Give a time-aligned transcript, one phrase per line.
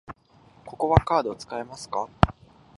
[0.65, 2.09] ここはカード使えますか？